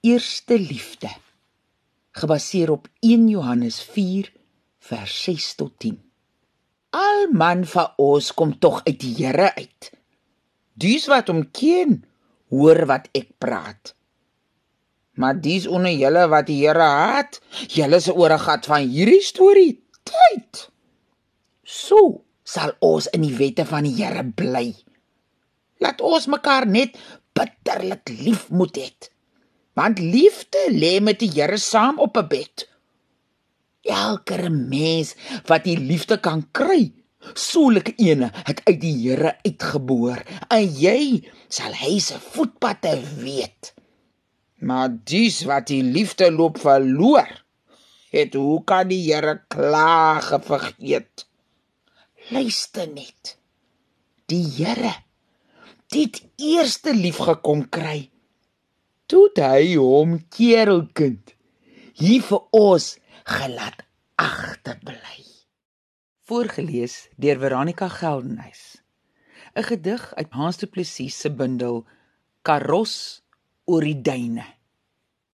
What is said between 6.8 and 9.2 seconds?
Al man van ons kom tog uit die